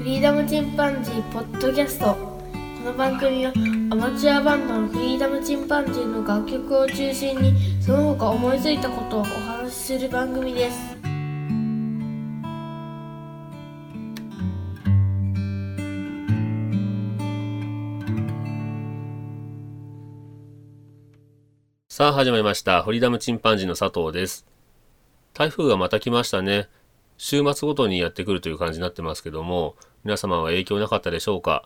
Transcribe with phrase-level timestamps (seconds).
[0.00, 2.16] フリーダムチンパンジーポッドキャストこ
[2.86, 3.52] の番組は
[3.90, 10.96] アマチュアバンドのフリーダムチンパンジーの楽曲を中心にその他思いついたことをお話しする番組です
[21.90, 22.82] さあ始まりました。
[22.82, 24.46] フリーダムチンパンジーの佐藤です。
[25.34, 26.70] 台風がまた来ましたね。
[27.18, 31.64] 週末ごとにやってくるという感じになってますけども、皆様は影響なかったでしょうか？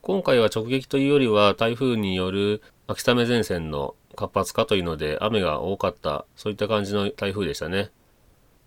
[0.00, 7.90] 今回は直撃というよりは台風による秋雨前線の活発化というので雨が多かった、そういった感じの台風でしたね。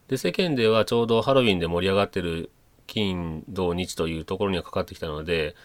[0.09, 2.51] で、世間ではちょうどハロウィンで盛り上がってる
[2.85, 5.55] 金、土、日というところにはかかってきたので、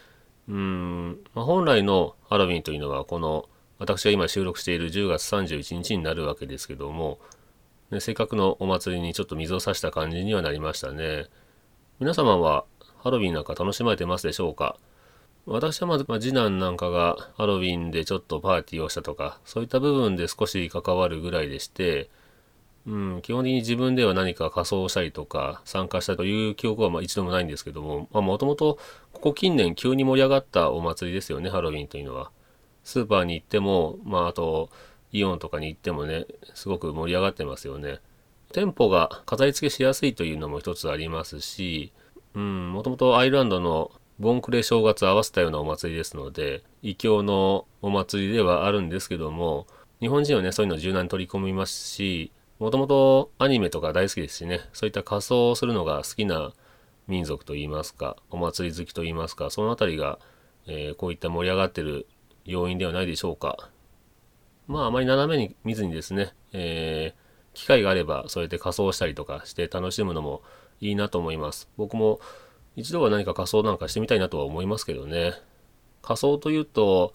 [0.49, 7.19] うん、まあ、本来のハロウィンというのはこの私が今収録している10月31日になるわけですけども、
[7.91, 11.27] ね、せっかくのお祭りにちょっと水を差した感じにはなりましたね。
[12.01, 12.65] 皆様は
[13.03, 14.77] ハロウィンなんか楽しまれてますでしょうか？
[15.45, 22.11] 私はまず、まあ、次男なんかがハロウィンでちょっとパーティーをしたとか、そういった部分で少し関わるぐらいでして、
[22.87, 28.79] うん、基本的に自分では何か仮装したりとか参加したという記憶はまあ一度もないんですけども、もともと
[29.13, 32.31] ここ近年急に盛り上がったお祭りですよね、ハロウィンというのは。
[32.85, 34.71] スーパーに行っても、まああと
[35.13, 37.99] イオンとかに行ってもね、すごく盛り上がってますよね。
[38.53, 41.93] 店舗が飾り付けしやすいというのも一つありますし、
[42.35, 49.67] うん、もともとアイルランドのボンクレ正月合わせたようなお祭りですので、異教のお祭りではあるんですけども、
[50.01, 56.53] 日本人はね、そういうのを柔軟に取り込みますし、もともとアニメとか大好きですしね、そういった仮装をするのが好きな
[57.09, 60.19] 民族といいますか、お祭り好きといいますか、そのあたりが、
[60.67, 62.07] えーこういった盛り上がってる
[62.45, 63.71] 要因ではないでしょうか。
[64.69, 67.23] まああまり斜めに見ずにですね、えー
[67.55, 70.41] 機会があればそうやって仮装したりとかして楽しむのも
[70.83, 71.71] いいなと思います。
[71.79, 72.21] 僕も
[72.77, 75.33] 一度は何か仮装なんかしてみたいなとは思いますけどね。
[76.03, 77.15] 仮装というと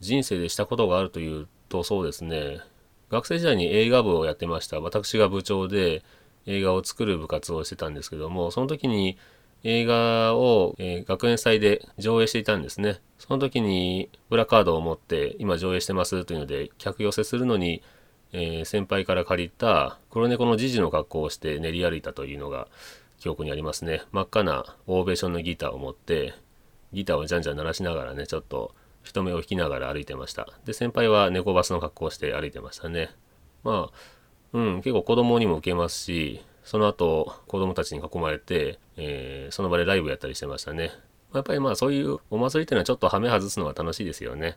[0.00, 2.60] 人生でしたことがあるというとそうですね。
[3.08, 4.80] 学生時代に映画部をやってました。
[4.80, 6.02] 私が部長で
[6.46, 9.16] 映画を作る部活をしてたんですけども、その時に
[9.62, 13.00] 映画を、えー学園祭で上映していたんですね。
[13.18, 17.82] その時にプラカードを持って今上映してますというので客寄せするのに、
[18.32, 22.68] えー先輩から借りた黒猫のジジの格好をして練り歩いたというのが
[23.20, 24.02] 記憶にありますね。
[24.12, 26.34] 真っ赤なオーベーションのギターを持って
[26.92, 30.48] ギターをじゃんじゃん鳴らしながらねちょっと人目を引きながら歩いてました。
[30.64, 33.10] で先輩は猫バスの格好をして歩いてましたね。
[33.64, 33.98] まあ
[34.52, 40.92] うん結構子供にも受けますしその後子供たちに囲まれて、えーその場でライブやったりしてましたね。
[41.34, 44.56] やっぱりまあそういうお祭りっていうのはちょっとハメ外すのが楽しいですよね。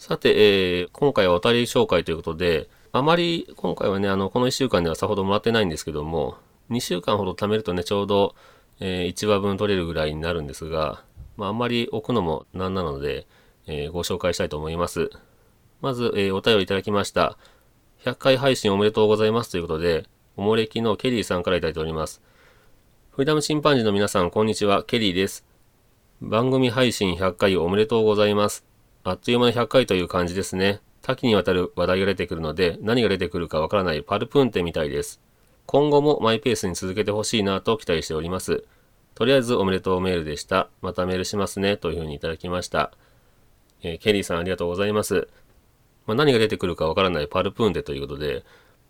[0.00, 6.38] さて、えー今回はお便り紹介ということで、あまり今回はね、あの、この1週間ではさほどもらってないんですけども、
[6.70, 8.34] 2週間ほど貯めるとね、ちょうど、
[8.80, 11.04] え1話分取れるぐらいになるんですが、
[11.36, 13.26] まあ、あんまり置くのもなんなので、
[13.66, 15.10] えーご紹介したいと思います。
[15.82, 17.36] まず、えーお便りいただきました。
[18.06, 22.22] 100回配信おめでとうございますということで、おもれきのケリーさんからいただいております。
[23.10, 24.82] フリーダムチンパンジーの皆さん、こんにちは。
[24.82, 25.44] ケリーです。
[26.22, 28.69] 番組配信100回おめでとうございます。
[29.02, 30.80] あっという間の100回という感じですね。
[31.02, 35.20] 多岐にわたる話題が出てくるので、何が出てくるかわからないパルプンテみたいです。
[35.66, 38.64] 今後もマイペースに続けてほしいなと期待しております。
[39.14, 40.68] とりあえずおめでとうメールでした。
[40.82, 41.76] またメールしますね。
[41.76, 42.92] というふうにいただきました。
[43.82, 45.28] えーケリーさんありがとうございます。
[46.06, 48.44] まあ、何が出てくるかわからないパルプンテということで、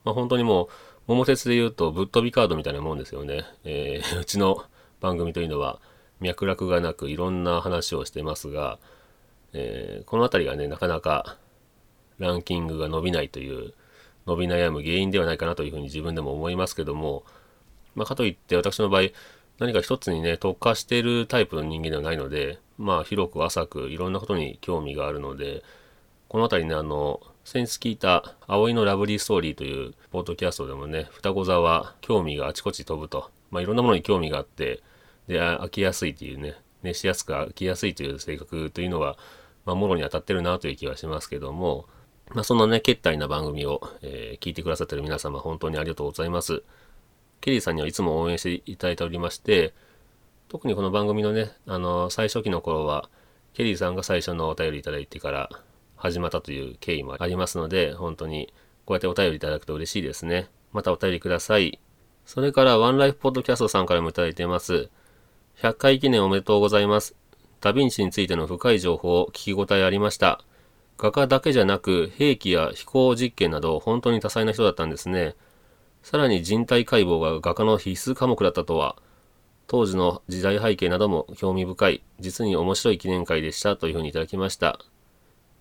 [0.04, 0.68] まあ、本当にもう、
[1.06, 3.44] 桃鉄で言うとぶっ飛びカードみたいなもんですよね。
[3.64, 4.64] えー うちの
[5.00, 5.80] 番組というのは
[6.20, 8.78] 脈絡がなくいろんな話をしてますが、
[9.52, 11.36] えーこの辺りがね、なかなか
[12.18, 13.74] ランキングが伸びないという、
[14.26, 17.24] 伸び悩む原因ではないかなというふうに自分でも思いますけども、
[17.94, 19.10] まあ、かといって私の場合、
[19.58, 25.62] 何か一つにね、特化しているタイプの人間ではないので、まあ、広く浅くいろんなことに興味があるので、
[26.28, 33.30] この辺りね、あの、先日聞いた、葵のラブリーストーリーというポッドキャストでもね、双子座は興味があちこち飛ぶと。
[33.50, 34.80] まあ、いろんなものに興味があって、
[35.26, 39.18] で、飽きやすいというね、熱しやすく飽きやすいという性格というのは、
[39.64, 41.86] まあ、もろに当たってるなという気はしますけども、
[42.32, 46.62] まあ、そんなね、けったいな番組を、えー聞いてくださってる皆様、本当にありがとうございます。
[47.40, 49.74] ケリーさんにはいつも応援していただいておりまして、
[50.48, 53.08] 特にこの番組のね、あの、最初期の頃は、
[53.54, 55.50] ケリーさんが最初のお便りいただいてから
[55.96, 58.52] 始まったという経緯もありますので、本当に
[58.84, 60.48] こうやってお便りいただくと嬉しいですね。
[60.72, 61.80] またお便りください。
[62.24, 64.88] それから、ワンライフポッドキャストさんからもいただいています。
[65.58, 67.19] 100回記念おめでとうございます。
[67.60, 70.42] ダヴィンチについての深い情報、聞き応えありました。
[70.96, 75.34] 画家だけじゃなく、兵器や飛行実験など、本当に多彩な人だったんですね。
[76.02, 78.96] さらに人体解剖が画家の必須科目だったとは、
[79.66, 84.78] 当時の時代背景なども興味深い、実に面白い記念会でしたというふうにいただきました。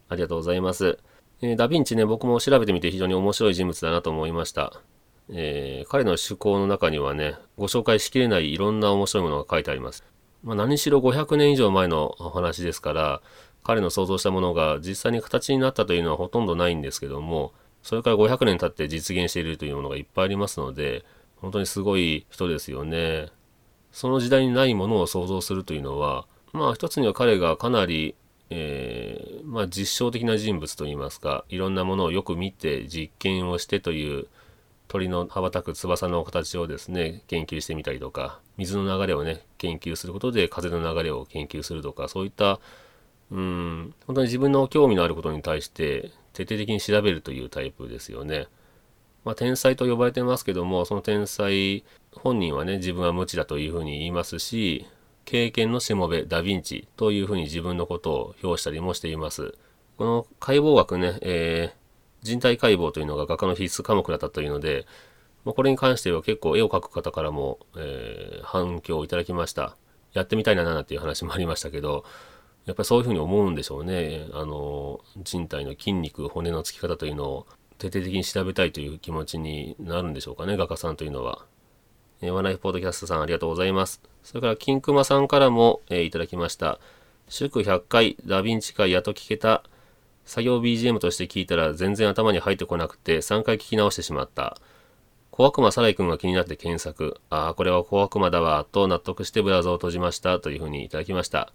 [0.07, 0.99] ありがとうございます。
[1.41, 4.81] えー、ダヴィンチね、僕も調べてみて非常に面白い人物だなと思いました。
[5.29, 10.03] えー、彼の趣向の中にはね、ご紹介しきれないいろんな面白いものが書いてあります。
[10.43, 13.21] まあ、何しろ500年以上前のお話ですから、
[13.63, 17.53] 彼の想像したものが実際に形になったというのはほとんどないんですけども、
[17.83, 21.05] それから500年経って実現しているというものがいっぱいありますので、
[21.37, 23.27] 本当にすごい人ですよね。
[23.91, 28.15] その時代にないものを想像するというのは、まあ一つには彼がかなり、
[28.49, 34.27] えー、まあ実証的な人物といいますか、いろんなものをよく見て実験をしてという
[34.87, 42.59] 鳥の羽ばたく翼の形をですね、研究してみたりとか、水の流れをね、研究することで風の流れを研究するとか、そういった、
[43.31, 48.47] うん、本当に自分の興味のあることに対して徹底的に調べるというタイプですよね。
[49.25, 54.85] まあ、天才と呼ばれてますけども、その天才本人はね、自分は無知だというふうに言いますし、
[55.25, 59.55] 経験のしもべ、ダヴィンチというふうに自分のことを表したりもしています。
[59.97, 61.79] この解剖学ね、えー
[62.21, 64.85] 人体解剖というのが画家の必須科目だったというので、
[65.49, 69.75] まあ、これに関しては結構絵を描く方からも、えー、反響をいただきました。
[70.13, 72.05] やってみたいななんていう話もありましたけど、
[72.67, 74.27] やっぱりそういうふうに思うんでしょうね。
[74.33, 77.47] あの、人体の筋肉、骨のつき方というのを
[77.79, 81.45] 徹底的に調べたいという気持ちになるんでしょうかね、画家さんというのは。
[82.21, 84.03] えー、ワンライフポッドキャストさんありがとうございます。
[84.21, 86.79] それから、金熊さんからも、えー、いただきました。
[87.27, 89.63] 祝100回、ダヴィンチ会やっと聞けた。
[90.25, 94.57] 作業 BGM として聞いたら全然頭に入ってこなくて3回聞き直してしまった。
[95.39, 97.21] 小悪魔サライ君が気になって検索。
[97.29, 101.53] ああ、これは小悪魔だわ、と納得してブラウザを閉じましたというふうにいただきました。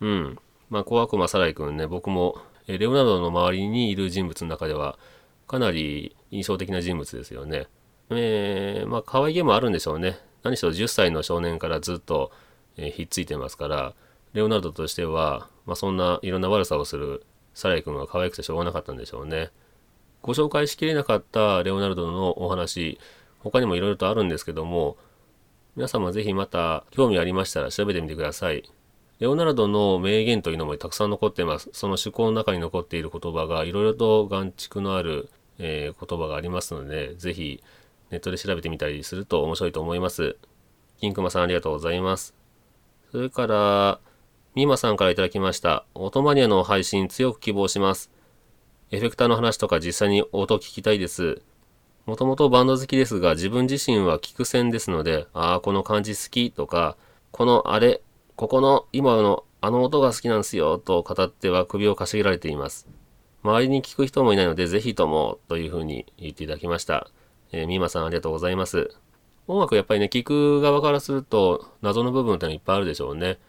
[0.00, 0.38] うん。
[0.70, 2.36] まあ、小悪魔サライ君ね、僕も、
[2.66, 4.98] レオナルドの周りにいる人物の中では、
[5.46, 7.68] かなり印象的な人物ですよね。
[8.10, 10.18] えー、まあ、可愛げもあるんでしょうね。
[10.42, 12.32] 何しろ10歳の少年からずっと、
[12.76, 13.94] えー、ひっついてますから、
[14.32, 17.24] レオナルドとしては、まあ、そんないろんな悪さをする
[17.54, 19.52] サライ君が可愛くてしょうがなかったんでしょうね。
[20.22, 22.98] ご紹介しきれなかったレオナルドのお話、
[23.40, 24.96] 他にもいろいろとあるんですけども、
[25.76, 28.68] 皆様ぜひまた興味ありましたら調べてみてください。
[29.18, 31.70] レオナルドの名言というのもたくさん残っています。
[31.72, 37.62] その趣向の中に残っている言葉がいろいろと眼蓄のある、えー、言葉がありますので、ぜひ
[38.10, 40.36] ネットで調べてみたりすると面白いと思います。
[41.00, 42.34] 金熊さんありがとうございます。
[43.10, 44.00] それから、
[44.54, 45.84] ミーマさんから頂きました。
[45.94, 48.10] オートマニアの配信強く希望します。
[48.92, 51.42] エフェクターの話とか実際に音聞きたいです。
[52.06, 56.96] もともとバンド好きですが、自分自身は聞く線ですので、ああ、この感じ好きとか、
[57.32, 58.00] このあれ、
[58.36, 62.86] ここの今のあの音が好きなんですよと語っては首をかしげられています。
[63.42, 67.10] 周りに聞く人もいないので、ぜひともというふうに言っていただきました。
[67.50, 68.94] えー、ミーマさんありがとうございます。
[69.48, 73.40] 音楽やっぱりね、聞く側からすると謎の部分ってのいっぱいあるでしょうね。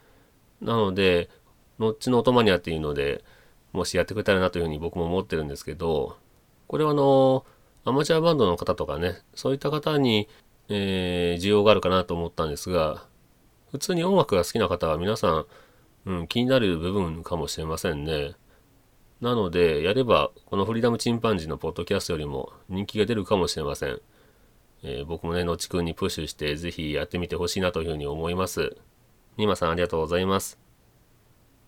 [0.62, 1.30] なので、
[1.78, 3.24] ノッチのオトマニアっていうので、
[3.74, 6.18] もしやってくれたらなというふうに僕も思ってるんですけど、
[6.68, 7.46] これはあの、
[7.86, 10.28] アマチュアバンドの方とかね、そういった方に、
[10.70, 13.06] えー、需要があるかなと思ったんですが、
[13.72, 15.46] 普通に音楽が好きな方は皆さん、
[16.06, 18.36] うん、気になる部分かもしれませんね。
[19.22, 24.02] なので、やれば、このフリーダムチンパンジーのポッドキャストよりも人気が出るかもしれません。
[24.84, 28.78] えー、僕もね、のちくんにプッシュして、ぜひやってみてほしいなというふうに思います。
[29.38, 30.67] ニマさんありがとうございます。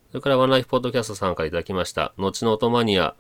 [0.10, 2.14] それからワンライフポッドキャストさんからいただきました。
[2.18, 3.14] 後のオトマニア、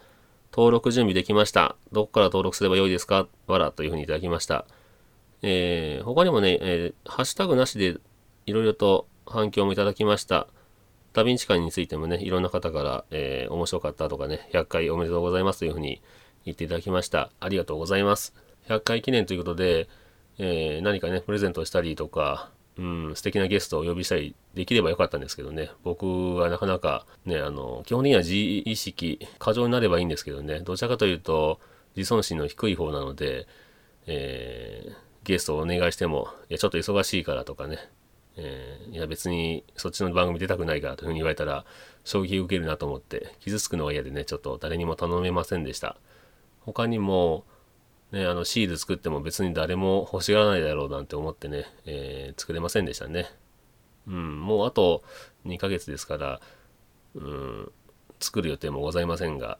[0.51, 1.75] 登録準備できました。
[1.91, 3.27] どこから登録すればよいですか？
[3.45, 4.65] わらというふうにいただきました。
[5.43, 7.97] えー、他にもね、えー、ハッシュタグなしで
[8.47, 10.47] いろいろと反響もいただきました。
[11.13, 16.01] ダヴィンチ会についてもね、いろんな方から、えー、面白かったとかね、100回おめでとうございますというふうに
[16.45, 17.29] 言っていただきました。
[17.39, 18.33] ありがとうございます。
[18.67, 19.87] 100回記念ということで、
[20.39, 22.49] えー、何かね、プレゼントしたりとか、
[22.79, 31.59] うん、素敵なゲストをお呼びしたりできればよかったんですけどね、僕はなかなかね、あの、基本的には自意識、過剰になればいいんですけどね、どちらかというと、
[31.97, 33.47] 自尊心の低い方なので、
[34.07, 34.93] えー、
[35.25, 37.79] ゲストをお願いしても、いや、ちょっと忙しいからとかね、
[38.37, 41.65] えー、いや、別にそっちの番組出たくないからというふうに言われたら、
[42.05, 45.97] 衝撃を受けるなと思って、傷つくのが嫌でね、ちょっと誰にも頼めませんでした。
[46.61, 47.43] 他にも、
[48.11, 53.27] ね、あのシール作っても別に誰も欲しがらないだろうなんて思ってね、えー、作れませんでしたね。
[54.07, 55.03] うん、もうあと
[55.45, 56.41] 2ヶ月ですから、
[57.13, 57.71] うん、
[58.19, 59.59] 作る予定もございませんが、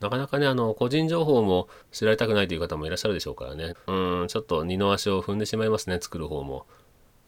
[0.00, 3.74] なかなかね、あの、個人情報も知られたくないという方もいらっしゃるでしょうからね。
[3.86, 6.66] うん、ちょっと二の足を踏んでしまいますね、作る方も。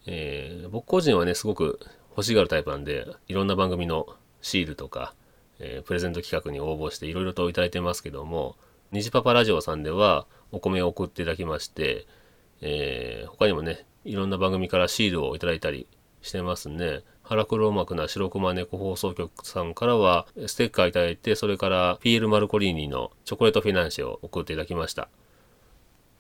[0.06, 1.78] えー、僕個人はね、すごく
[2.10, 4.08] 欲しがるタイプなんで、いろんな番組の
[4.42, 5.14] シールとか、
[5.60, 8.56] えー、プレゼント企画に応募していろいろといただいてますけども、
[8.94, 12.06] 虹パパラジオさんではお米を送っていただきまして、
[12.60, 15.88] えー、他にもね、いろんな番組からシールをいただいたり
[16.22, 17.00] してますね。
[17.24, 25.02] 腹黒幕な白熊猫放送局さんからはステッカーいただいて、それからピエール・マルコリーニのチョコレートフィナンシェを送っていただきました。
[25.02, 25.08] こ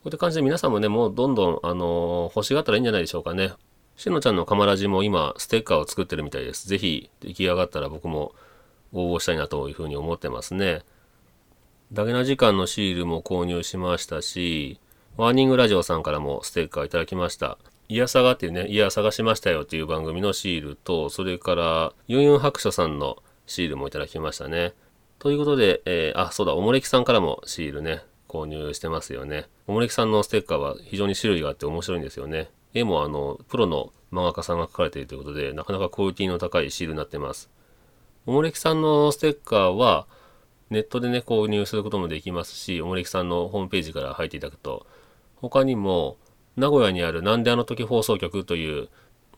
[0.06, 3.52] ういった感じで皆さんもね、もうどんどん、あのー、欲しがったらいいんじゃないでしょうかね。
[3.94, 6.66] しのちゃんのカマラジも今、ステッカーを作ってるみたいです。
[6.66, 8.34] ぜひ、出来上がったら僕も
[8.92, 10.82] 応募したいなというふうに思ってますね。
[11.94, 14.80] ダゲな時間のシールも購入しましたし、
[15.16, 17.56] ワーニングラジオさんからもステッカーいただきました。
[17.88, 24.72] イヤサガっていうね、イヤ探しましたよっていう番組のシールと、それから、ユンユン白書さんのシールもいただきましたね。
[25.20, 29.46] ということで、えー、あ、そうだ、おもれきさんからもシールね、購入してますよね。
[29.68, 32.50] おもれきさんのステッカーは非常に種類があって面白いんですよね。
[32.72, 37.48] 絵もあの、プロの漫画家さんが描かれているということで、なかなかクオリティの高いシールになってます。
[38.26, 40.08] おもれきさんのステッカーは、
[40.74, 44.86] ネットでね、購入することもできますし、おもれきさんのホームページから入っていただくと、
[45.36, 46.18] 他にも、
[46.56, 48.88] 名古屋にあるなんであの時放送局という、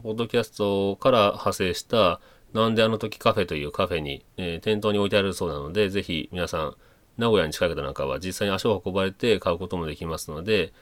[0.02, 2.20] ポッドキャストから派生した
[2.52, 6.76] なんであの時カフェというカフェに、えー、店頭に置いてあるそうなので、ぜひ皆さん、
[7.18, 10.72] 名古屋に近い方なんかは実際に足を運ばれて買うこともできますので、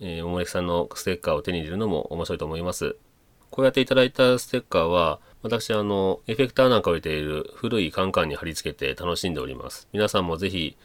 [0.00, 2.96] えー、おもれきさんのステッカーを手に入れるのも面白いと思います。
[3.50, 9.88] こうやっていただいたステッカーは、私、あの、エフェクターなんかを入れている古いカンカンに貼り付けて楽しんでおります。
[9.92, 10.76] 皆さんもぜひ、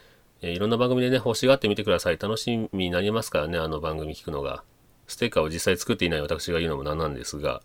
[0.42, 2.18] えー、いろんな番組でね、欲しがってみてください。
[2.18, 4.64] 楽しみになりますからね、あの番組聞くのが。
[5.06, 7.62] ステッカーを実際作っていない私が言うのもなんなんですが。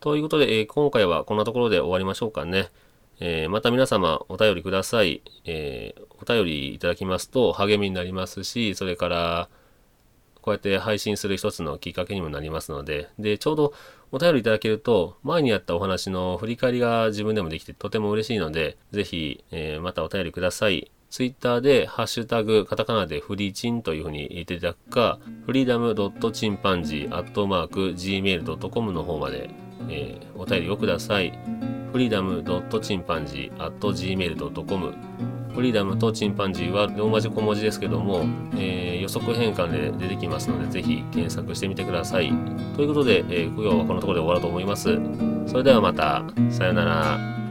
[0.00, 2.70] ということで、えー、今回はこんなところで終わりましょうかね。
[3.20, 5.22] えー、また皆様お便りください。
[5.44, 9.48] え、お便りいただきますと励みになりますし、それから、
[10.42, 13.72] こうやって配信する一つのきっかけにもなりますので、で、ちょうど
[14.10, 20.90] お便りいただけると、前にやったお話の振り返りが自分でもできてとても嬉しいので、ぜひ、えー、またお便りください。
[21.08, 29.50] ツイッターで、ハッシュタグ、カタカナでフリーチンというふうに入れていただくか、フリーダムドットチンパンジーアットマーク gmail.com の方まで、
[29.88, 31.38] えー、お便りをください。
[31.92, 38.24] フリーダムドットチンパンジーアット gmail.com フリーダムとチンパンジーはローマ字小文字ですけども、
[38.56, 42.32] えー、予測変換で出てきますので、ぜひ検索してみてください。
[42.76, 44.98] ということで、えー、今日はこのところで終わろうと思います。
[45.46, 47.41] それではまた、さようなら。